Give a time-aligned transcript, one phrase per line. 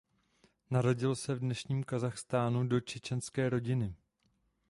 [0.69, 3.95] Narodil se v dnešním Kazachstánu do čečenské rodiny.